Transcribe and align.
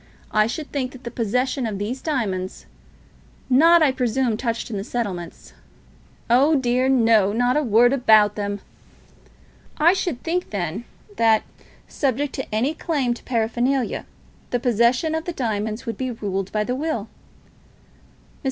I 0.31 0.47
should 0.47 0.71
think 0.71 0.93
that 0.93 1.03
the 1.03 1.11
possession 1.11 1.67
of 1.67 1.77
these 1.77 2.01
diamonds, 2.01 2.65
not, 3.51 3.83
I 3.83 3.91
presume, 3.91 4.35
touched 4.35 4.71
on 4.71 4.73
in 4.73 4.77
the 4.79 4.83
settlements" 4.83 5.53
"Oh 6.27 6.55
dear 6.55 6.89
no; 6.89 7.31
not 7.33 7.55
a 7.55 7.61
word 7.61 7.93
about 7.93 8.33
them." 8.33 8.61
"I 9.77 9.93
should 9.93 10.23
think, 10.23 10.49
then, 10.49 10.85
that, 11.17 11.43
subject 11.87 12.33
to 12.33 12.55
any 12.55 12.73
claim 12.73 13.13
for 13.13 13.21
paraphernalia, 13.21 14.07
the 14.49 14.59
possession 14.59 15.13
of 15.13 15.25
the 15.25 15.33
diamonds 15.33 15.85
would 15.85 15.99
be 15.99 16.09
ruled 16.09 16.51
by 16.51 16.63
the 16.63 16.73
will." 16.73 17.03
Mr. 17.03 17.07